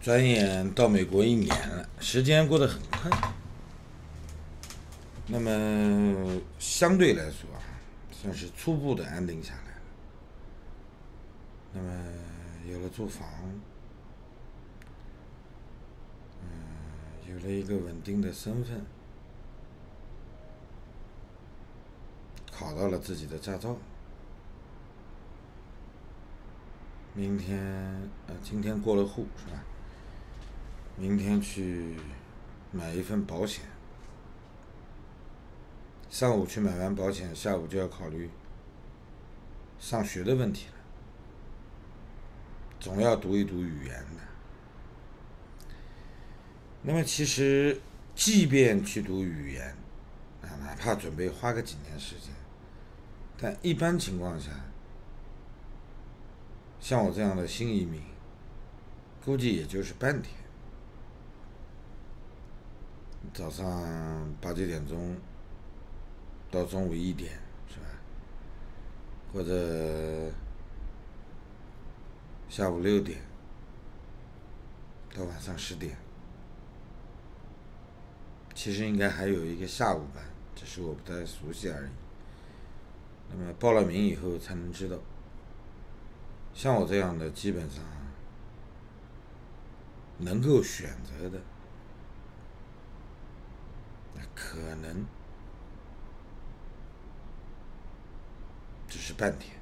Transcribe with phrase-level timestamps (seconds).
[0.00, 3.10] 转眼到美国一年了，时间过得很快。
[5.26, 7.60] 那么相对来说啊，
[8.10, 9.80] 算是初步的安定下来了。
[11.74, 11.90] 那么
[12.66, 13.28] 有了住房，
[16.40, 16.48] 嗯，
[17.28, 18.82] 有了一个稳定的身份，
[22.50, 23.76] 考到了自己的驾照。
[27.12, 27.60] 明天，
[28.26, 29.62] 呃，今天过了户是吧？
[31.00, 31.96] 明天去
[32.70, 33.64] 买一份保险。
[36.10, 38.28] 上午去买完保险，下午就要考虑
[39.78, 40.74] 上学的问题了。
[42.78, 44.20] 总要读一读语言的。
[46.82, 47.80] 那么，其实
[48.14, 49.74] 即便去读语言，
[50.42, 52.34] 啊，哪怕准备花个几年时间，
[53.38, 54.50] 但一般情况下，
[56.78, 58.02] 像我这样的新移民，
[59.24, 60.34] 估计也就是半天。
[63.32, 65.16] 早上八九点钟
[66.50, 67.32] 到中午一点，
[67.68, 67.86] 是吧？
[69.32, 70.30] 或者
[72.48, 73.20] 下午六点
[75.14, 75.96] 到晚上十点，
[78.54, 80.24] 其实应该还有一个下午班，
[80.56, 81.90] 只是我不太熟悉而已。
[83.30, 84.96] 那么报了名以后才能知道。
[86.52, 87.84] 像我这样的，基本上
[90.18, 91.40] 能够选择的。
[94.34, 95.06] 可能
[98.88, 99.56] 只是半天。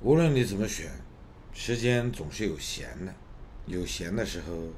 [0.00, 0.90] 无论你怎么选，
[1.52, 3.14] 时间总是有闲的。
[3.66, 4.70] 有闲的时候，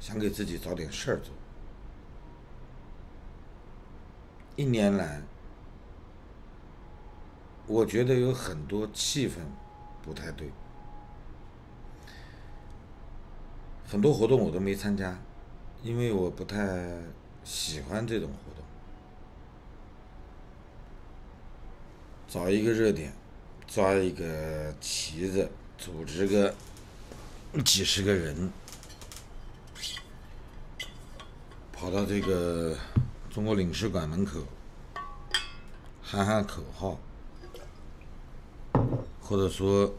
[0.00, 1.34] 想给自己找点事儿做。
[4.56, 5.20] 一年来，
[7.66, 9.34] 我觉得有很多气氛
[10.02, 10.50] 不太对，
[13.84, 15.18] 很多活动我都没参加。
[15.84, 16.98] 因为我不太
[17.44, 18.64] 喜欢这种活动，
[22.26, 23.12] 找一个热点，
[23.66, 26.54] 抓一个旗子，组织个
[27.62, 28.50] 几十个人，
[31.70, 32.74] 跑到这个
[33.30, 34.40] 中国领事馆门口
[36.02, 36.98] 喊喊口号，
[39.20, 39.94] 或者说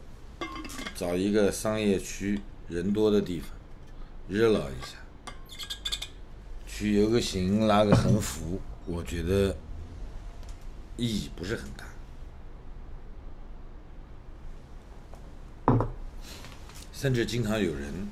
[0.96, 3.52] 找一个商业区人多的地方
[4.28, 5.05] 热闹一下。
[6.78, 9.56] 去游个行，拉个横幅，我觉得
[10.98, 11.86] 意义不是很大。
[16.92, 18.10] 甚至经常有人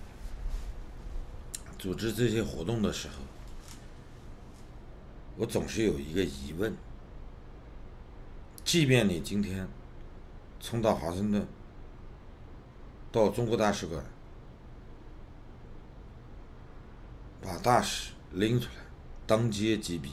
[1.78, 3.16] 组织这些活动的时候，
[5.36, 6.74] 我总是有一个疑问：
[8.64, 9.68] 即便你今天
[10.62, 11.46] 冲到华盛顿，
[13.12, 14.02] 到中国大使馆，
[17.42, 18.14] 把大使。
[18.34, 18.82] 拎出来，
[19.28, 20.10] 当街击毙，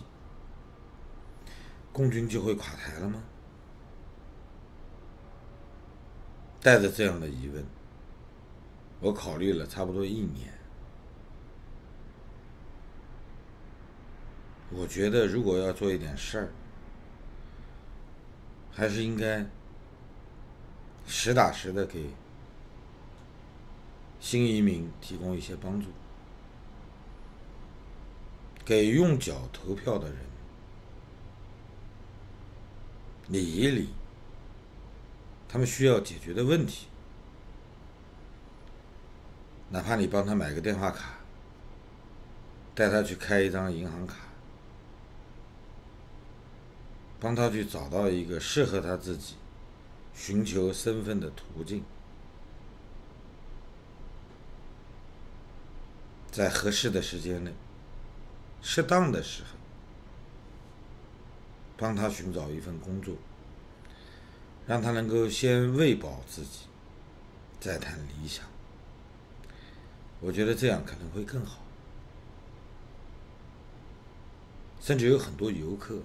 [1.92, 3.22] 共军就会垮台了吗？
[6.60, 7.64] 带着这样的疑问，
[9.00, 10.52] 我考虑了差不多一年。
[14.72, 16.52] 我觉得，如果要做一点事儿，
[18.70, 19.44] 还是应该
[21.06, 22.10] 实打实的给
[24.20, 25.88] 新移民提供一些帮助。
[28.70, 30.16] 给用脚投票的人
[33.26, 33.88] 理一理
[35.48, 36.86] 他们需要解决的问题，
[39.70, 41.18] 哪怕你帮他买个电话卡，
[42.72, 44.14] 带他去开一张银行卡，
[47.18, 49.34] 帮他去找到一个适合他自己
[50.14, 51.82] 寻求身份的途径，
[56.30, 57.52] 在合适的时间内。
[58.62, 59.48] 适当的时候，
[61.76, 63.16] 帮他寻找一份工作，
[64.66, 66.66] 让他能够先喂饱自己，
[67.58, 68.44] 再谈理想。
[70.20, 71.60] 我觉得这样可能会更好。
[74.80, 76.00] 甚至有很多游客，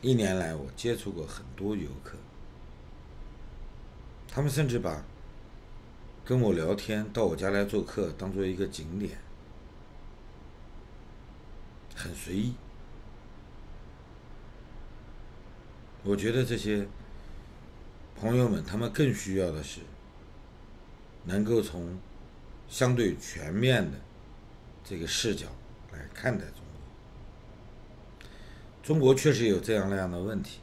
[0.00, 2.16] 一年来我接触过很多游客，
[4.28, 5.04] 他们甚至把
[6.24, 9.18] 跟我聊天、到我家来做客当做一个景点。
[12.02, 12.52] 很随意，
[16.02, 16.84] 我觉得这些
[18.18, 19.78] 朋友们，他们更需要的是
[21.24, 21.96] 能够从
[22.68, 23.98] 相对全面的
[24.84, 25.46] 这个视角
[25.92, 28.26] 来看待中国。
[28.82, 30.58] 中国确实有这样那样的问题，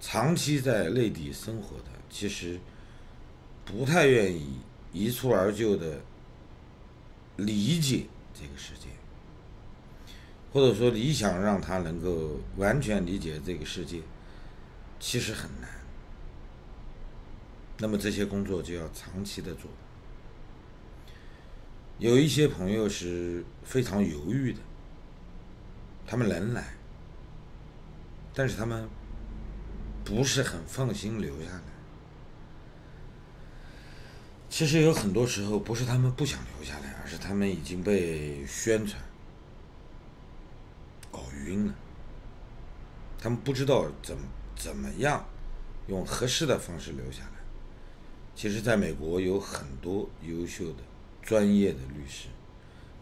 [0.00, 2.60] 长期在内地生活的，其实
[3.64, 4.58] 不太愿意
[4.92, 5.98] 一蹴而就的
[7.36, 8.04] 理解
[8.34, 8.88] 这个世界，
[10.52, 14.02] 或者说你想让他能够完全理解这个世界，
[15.00, 15.70] 其实很难。
[17.78, 19.70] 那么这些工作就要长期的做。
[21.98, 24.60] 有一些朋友是非常犹豫的，
[26.06, 26.74] 他们能来，
[28.34, 28.88] 但是他们
[30.04, 31.62] 不是很放心留下来。
[34.50, 39.02] 其实有很多时候不是他们不想留下来，而是他们已经被宣传
[41.12, 41.74] 搞晕了，
[43.20, 44.26] 他们不知道怎么
[44.56, 45.24] 怎么样
[45.86, 47.30] 用合适的方式留下来。
[48.34, 50.78] 其实，在美国有很多优秀的、
[51.20, 52.28] 专业的律师，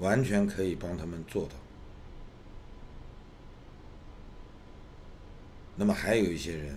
[0.00, 1.54] 完全可以帮他们做到。
[5.76, 6.76] 那么，还有一些人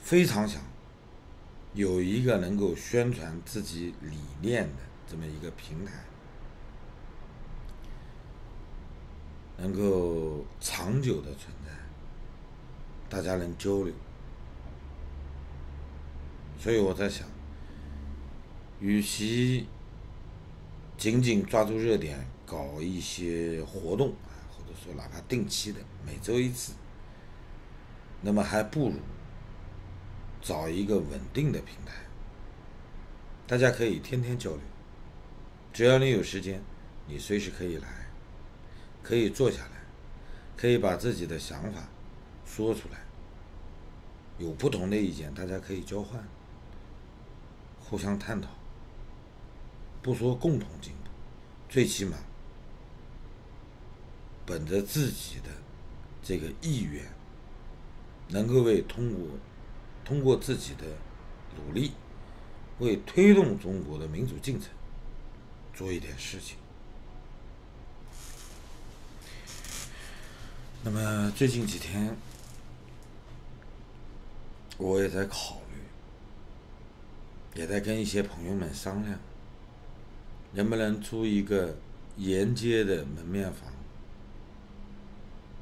[0.00, 0.62] 非常想
[1.74, 5.92] 有一个能够宣传自己理念的这么一个平台。
[9.62, 11.70] 能够长久的存在，
[13.10, 13.92] 大家能交流，
[16.58, 17.28] 所以我在想，
[18.80, 19.66] 与其
[20.96, 26.72] 仅仅抓住热点搞一些活动啊，或者说哪怕定期的每周一次，
[28.22, 28.94] 那么还不如
[30.40, 31.92] 找一个稳定的平台，
[33.46, 34.60] 大家可以天天交流，
[35.72, 36.62] 只要你有时间，
[37.06, 38.00] 你随时可以来。
[39.02, 39.70] 可以坐下来，
[40.58, 41.88] 可以把自己的想法
[42.44, 43.00] 说出来。
[44.38, 46.22] 有不同的意见，大家可以交换，
[47.80, 48.50] 互相探讨。
[50.02, 51.10] 不说共同进步，
[51.68, 52.18] 最起码
[54.44, 55.48] 本着自己的
[56.22, 57.02] 这个意愿，
[58.28, 59.26] 能够为通过
[60.04, 60.84] 通过自己的
[61.56, 61.92] 努力，
[62.78, 64.70] 为推动中国的民主进程
[65.74, 66.56] 做一点事情。
[70.82, 72.16] 那么最近几天，
[74.78, 75.60] 我也在考
[77.54, 79.18] 虑，也在跟一些朋友们商量，
[80.52, 81.76] 能不能租一个
[82.16, 83.70] 沿街的门面房，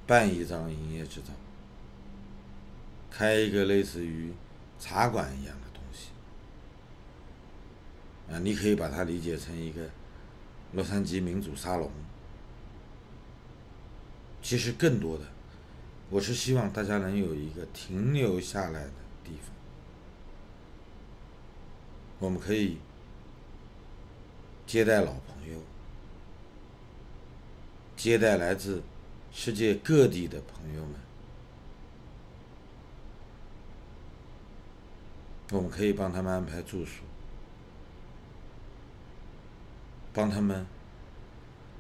[0.07, 1.33] 办一张营业执照，
[3.19, 4.33] 开一个类似于
[4.79, 6.11] 茶馆一样的东西。
[8.33, 9.91] 啊，你可以把它理解成一个
[10.73, 11.91] 洛杉矶民主沙龙。
[14.41, 15.25] 其实更多的，
[16.11, 18.93] 我是希望大家能有一个停留下来的
[19.25, 19.53] 地方，
[22.21, 22.79] 我们可以
[24.65, 25.59] 接待老朋友，
[27.97, 28.81] 接待来自
[29.33, 30.95] 世界各地的朋友们，
[35.51, 37.03] 我们可以帮他们安排住宿，
[40.13, 40.67] 帮他们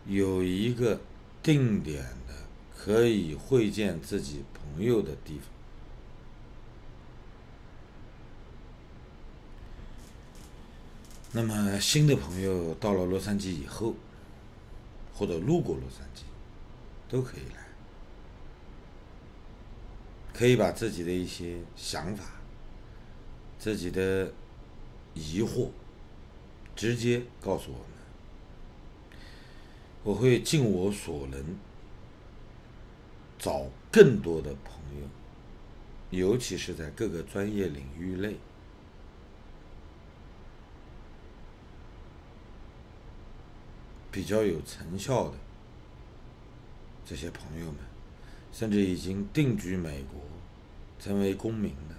[0.07, 1.01] 有一个
[1.43, 2.35] 定点的。
[2.81, 5.49] 可以会见自己朋友的地方。
[11.33, 13.97] 那么，新的朋友到了洛杉矶以后，
[15.13, 16.23] 或者路过洛杉矶，
[17.11, 17.67] 都可以来，
[20.33, 22.25] 可以把自己的一些想法、
[23.59, 24.33] 自己的
[25.15, 25.71] 疑惑
[26.77, 29.19] 直接告诉我们，
[30.03, 31.59] 我会尽我所能。
[33.41, 35.09] 找更多的朋友，
[36.11, 38.35] 尤其是在各个专业领域内
[44.11, 45.35] 比较有成效的
[47.07, 47.77] 这些朋友们，
[48.53, 50.21] 甚至已经定居美国、
[50.99, 51.95] 成为公民的，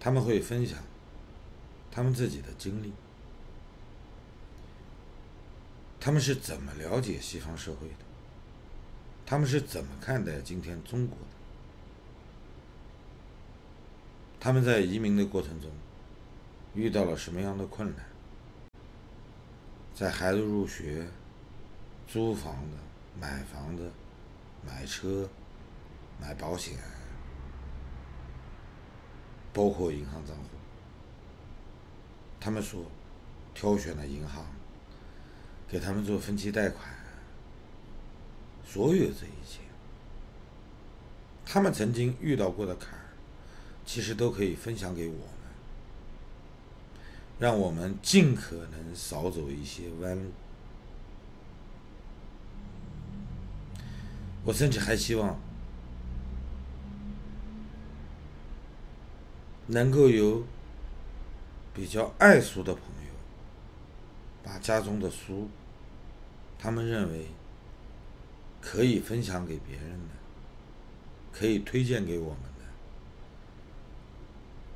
[0.00, 0.78] 他们会分享
[1.90, 2.92] 他们自己的经历，
[5.98, 7.94] 他们是怎么了解西方社会的。
[9.26, 11.24] 他们是怎么看待今天中国的？
[14.40, 15.70] 他们在移民的过程中
[16.74, 18.06] 遇到了什么样的困难？
[19.94, 21.08] 在孩子入学、
[22.06, 22.76] 租房子、
[23.20, 23.90] 买房子、
[24.64, 25.28] 买车、
[26.20, 26.78] 买保险，
[29.58, 30.42] 包括银行账户，
[32.38, 32.84] 他们说
[33.52, 34.46] 挑选了银行
[35.68, 36.88] 给他们做分期贷款。
[38.64, 39.62] 所有这一切，
[41.44, 43.10] 他们曾经遇到过的坎儿，
[43.84, 45.26] 其实都可以分享给我们，
[47.40, 50.30] 让我们尽可能少走一些弯路。
[54.44, 55.36] 我甚至还希望
[59.70, 60.42] 能够有
[61.74, 63.12] 比较爱书的朋友，
[64.42, 65.48] 把家中的书，
[66.58, 67.26] 他们认为
[68.62, 70.14] 可以分享给别人的，
[71.30, 72.64] 可以推荐给我们的，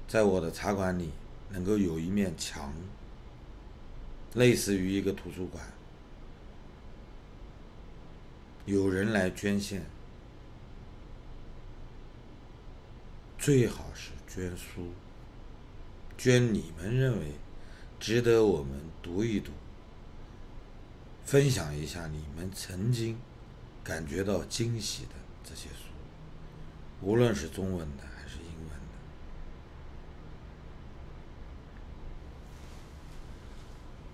[0.07, 1.11] 在我的茶馆里
[1.49, 2.73] 能够有一面墙，
[4.35, 5.65] 类似于一个图书馆。
[8.67, 9.85] 有人来捐献，
[13.39, 14.93] 最好是捐书，
[16.17, 17.33] 捐你们认为
[18.01, 19.53] 值得我们读一读、
[21.23, 23.19] 分享一下你们曾经
[23.85, 25.11] 感觉到惊喜的
[25.45, 25.93] 这些书，
[27.03, 28.97] 无论是中文的还是英文的。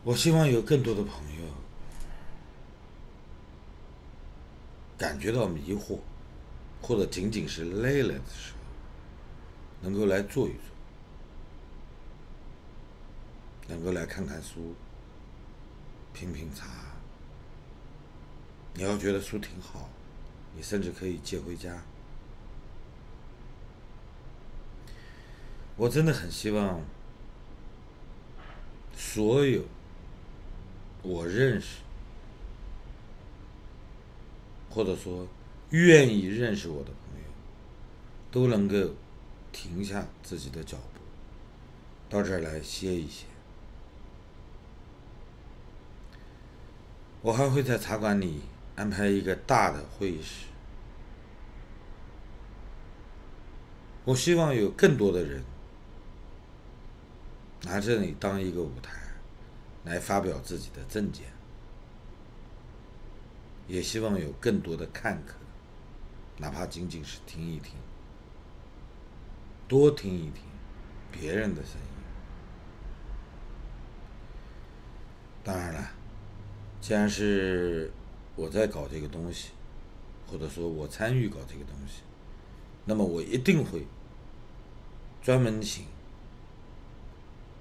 [0.02, 1.44] 我希望有更多的朋友。
[4.98, 6.00] 感觉到迷惑，
[6.82, 8.57] 或者仅仅是累了的时候，
[9.80, 10.60] 能够来坐一坐，
[13.68, 14.74] 能够来看看书，
[16.12, 16.66] 品品茶。
[18.74, 19.88] 你要觉得书挺好，
[20.54, 21.82] 你甚至可以借回家。
[25.76, 26.80] 我真的很希望
[28.96, 29.64] 所有
[31.02, 31.78] 我认识。
[34.70, 35.26] 或者说，
[35.70, 37.24] 愿意认识我的朋友，
[38.30, 38.94] 都能够
[39.60, 41.00] 停下自己的脚步，
[42.08, 43.26] 到这儿来歇一歇。
[47.20, 48.42] 我还会在茶馆里
[48.76, 50.46] 安排一个大的会议室，
[54.04, 55.42] 我希望有更多的人
[57.62, 58.92] 拿这里当一个舞台，
[59.82, 61.24] 来发表自己的政见。
[63.66, 65.34] 也希望有更多的看客，
[66.36, 67.74] 哪怕仅仅是听一听，
[69.68, 70.42] 多听一听
[71.12, 71.86] 别人的声音。
[75.44, 75.90] 当然了，
[76.80, 77.92] 既然是
[78.34, 79.50] 我在搞这个东西，
[80.26, 82.00] 或者说我参与搞这个东西，
[82.86, 83.86] 那么我一定会
[85.22, 85.84] 专门请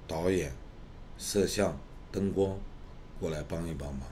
[0.08, 0.54] 导演、
[1.18, 1.78] 摄像、
[2.12, 2.58] 灯光
[3.20, 4.08] 过来帮一帮忙。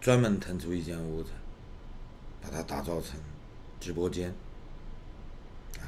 [0.00, 1.30] 专门腾出一间屋子，
[2.40, 3.20] 把它打造成
[3.78, 4.34] 直播间，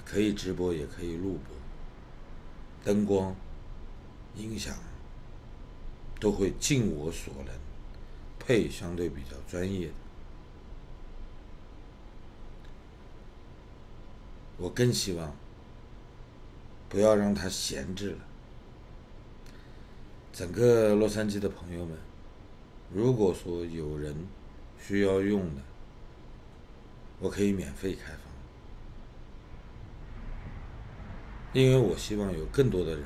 [0.05, 1.57] 可以直播也可以录播，
[2.85, 3.35] 灯光、
[4.37, 4.77] 音响
[6.21, 7.55] 都会尽我所能
[8.39, 9.95] 配相对比较专业的。
[14.57, 15.35] 我更希望
[16.89, 18.19] 不要让它闲置了。
[20.33, 21.97] 整个洛杉矶的朋友们。
[22.93, 24.15] 如果说有人
[24.79, 25.63] 需要用的，
[27.19, 28.24] 我可以免费开放，
[31.55, 33.05] 因为我希望有更多的人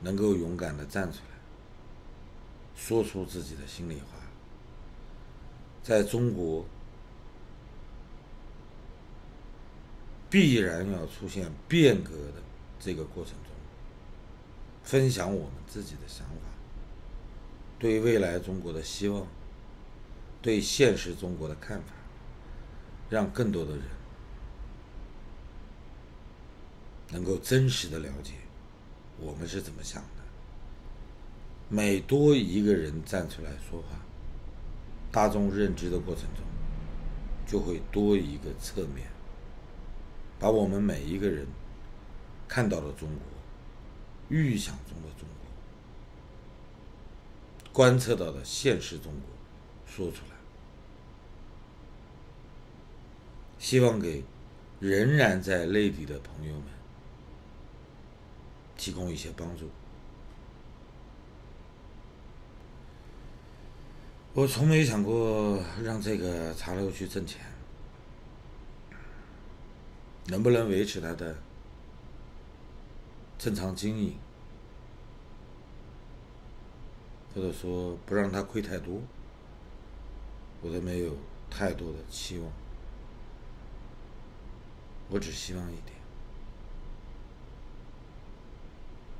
[0.00, 1.36] 能够勇敢的站出来，
[2.74, 4.16] 说出自己的心里话。
[5.82, 6.64] 在中国，
[10.30, 12.42] 必然要出现变革的
[12.80, 13.52] 这个过程中，
[14.82, 16.48] 分享我们自己的想法。
[17.78, 19.26] 对未来中国的希望，
[20.40, 21.92] 对现实中国的看法，
[23.10, 23.82] 让更多的人
[27.16, 28.34] 能够真实的了解
[29.18, 30.22] 我们是怎么想的。
[31.70, 33.96] 每多一个人站出来说话，
[35.10, 36.44] 大众认知的过程中
[37.46, 39.08] 就会多一个侧面，
[40.38, 41.46] 把我们每一个人
[42.46, 43.22] 看到的中国、
[44.28, 45.48] 预想中的中国。
[47.72, 49.22] 观测到的现实中国，
[49.86, 50.36] 说出来，
[53.58, 54.22] 希望给
[54.80, 56.64] 仍然在内地的朋友们
[58.86, 59.68] 提供一些帮助。
[64.32, 67.44] 我从没想过让这个茶楼去挣钱，
[70.26, 71.36] 能不能维持它的
[73.36, 74.16] 正常经营？
[77.34, 79.02] 或者说不让他亏太多，
[80.62, 81.16] 我都没有
[81.50, 82.52] 太多的期望，
[85.10, 85.95] 我只希望一点，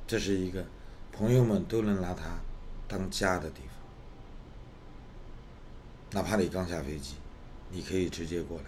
[0.07, 0.65] 这是一个
[1.11, 2.39] 朋友们都能拿它
[2.87, 3.61] 当家的地
[6.11, 7.15] 方，哪怕你刚下飞机，
[7.69, 8.63] 你可以直接过来，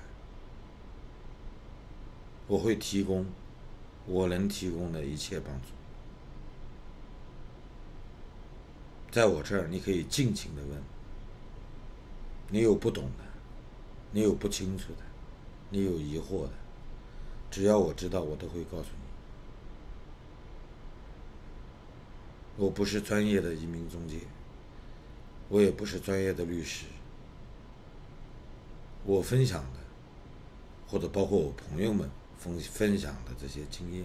[2.45, 3.25] 我会提供
[4.05, 5.69] 我能提供的一切帮助。
[9.09, 10.83] 在我这儿，你可以尽情的问，
[12.49, 13.23] 你有不懂的，
[14.11, 15.03] 你有不清楚的，
[15.69, 16.51] 你有疑惑的，
[17.49, 19.08] 只要我知道，我都会告诉你。
[22.59, 24.19] 我不是专业的移民中介，
[25.47, 26.85] 我也不是专业的律师。
[29.05, 29.79] 我分享的，
[30.85, 34.03] 或者包括我朋友们分分享的这些经验，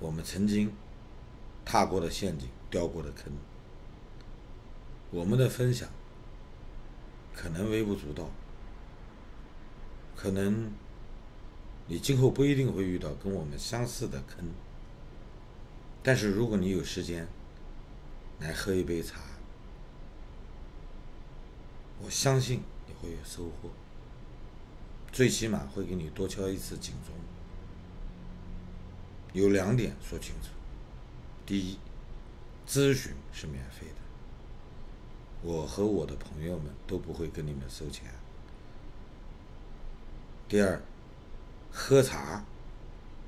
[0.00, 0.72] 我们曾经
[1.64, 3.32] 踏过的陷阱、掉过的坑，
[5.12, 5.88] 我们的分享
[7.32, 8.28] 可能微不足道，
[10.16, 10.72] 可能
[11.86, 14.50] 你今后不一定会遇到跟我们相似的坑，
[16.02, 17.28] 但是如果你有时间
[18.40, 19.20] 来喝一杯茶，
[22.00, 23.70] 我相信你会有收获。
[25.10, 27.14] 最起码会给你多敲一次警钟。
[29.32, 30.48] 有两点说清楚：
[31.44, 31.78] 第一，
[32.66, 33.96] 咨询是免费的，
[35.42, 38.06] 我和我的朋友们都不会跟你们收钱；
[40.48, 40.80] 第二，
[41.70, 42.44] 喝茶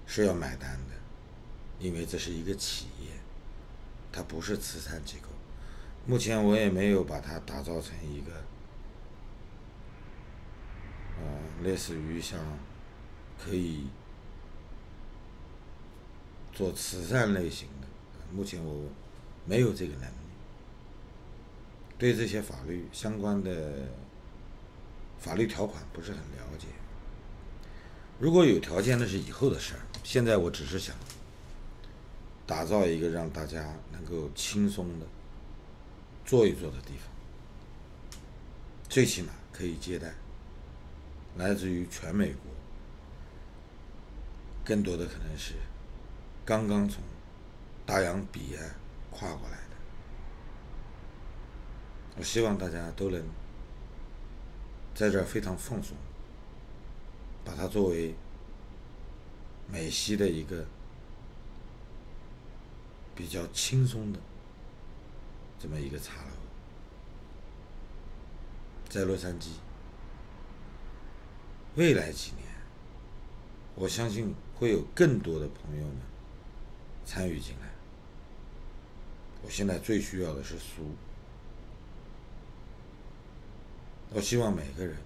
[0.06, 0.94] 是要买单的，
[1.78, 3.19] 因为这是一个企业，
[4.12, 5.28] 它不是慈善机构。
[6.06, 8.32] 目前我也没有把它打造成一个。
[11.22, 12.40] 呃，类似于像
[13.38, 13.88] 可以
[16.50, 17.86] 做慈善类型的，
[18.32, 18.88] 目前我
[19.44, 20.14] 没有这个能力，
[21.98, 23.90] 对这些法律相关的
[25.18, 26.68] 法律条款不是很了解。
[28.18, 29.80] 如果有条件，那是以后的事儿。
[30.02, 30.96] 现在我只是想
[32.50, 35.06] 打造一个让大家能够轻松的
[36.24, 37.06] 坐一坐的地方，
[38.88, 40.12] 最起码可以接待。
[41.36, 42.42] 来自于全美国，
[44.64, 45.54] 更多的可能是
[46.44, 47.00] 刚刚从
[47.86, 48.74] 大洋彼岸
[49.12, 49.76] 跨过来的。
[52.16, 53.22] 我希望大家都能
[54.92, 55.96] 在这非常放松，
[57.44, 58.12] 把它作为
[59.70, 60.66] 美西的一个
[63.14, 64.18] 比较轻松的
[65.58, 66.32] 这么一个茶楼，
[68.88, 69.48] 在洛杉矶。
[71.76, 72.46] 未来几年，
[73.74, 75.96] 我相信会有更多的朋友们
[77.04, 77.70] 参与进来。
[79.42, 80.82] 我现在最需要的是书。
[84.12, 84.96] 我希望每个人，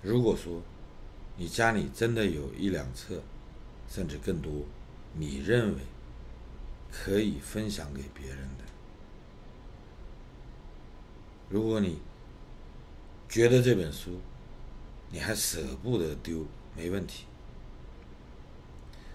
[0.00, 0.62] 如果说
[1.36, 3.20] 你家里真的有一两册，
[3.88, 4.64] 甚至更多，
[5.14, 5.82] 你认为
[6.90, 8.64] 可以分享给别人的，
[11.48, 12.00] 如果你。
[13.28, 14.20] 觉得这本书
[15.08, 16.44] 你还舍不得丢，
[16.76, 17.24] 没问题。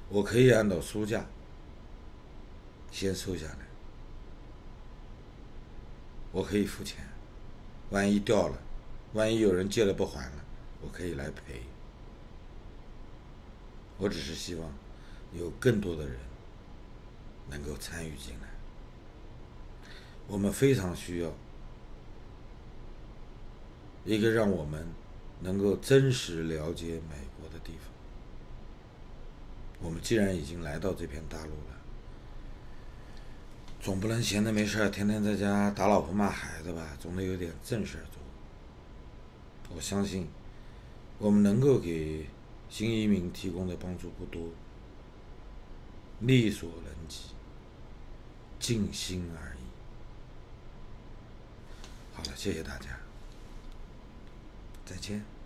[0.10, 1.24] 我可以按照书价
[2.90, 3.60] 先收下来，
[6.32, 7.08] 我可以付钱。
[7.92, 8.58] 万一掉了，
[9.14, 10.44] 万一有人借了不还了，
[10.82, 11.62] 我可以来赔。
[14.00, 14.68] 我只是希望
[15.34, 16.18] 有更多的人
[17.50, 18.48] 能够参与进来，
[20.28, 21.32] 我们非常需要。
[24.06, 24.86] 一个让我们
[25.42, 27.92] 能够真实了解美国的地方。
[29.82, 31.78] 我们既然已经来到这片大陆了，
[33.82, 36.98] 总不能闲着没事，天天在家打老婆骂孩子吧？
[37.00, 39.76] 总得有点正事做。
[39.76, 40.28] 我相信，
[41.20, 42.26] 我们能够给
[42.70, 44.42] 新移民提供的帮助不多，
[46.20, 47.30] 力所能及，
[48.60, 49.60] 尽心而已。
[52.16, 52.98] 好了，谢谢大家。
[54.86, 55.37] 再见。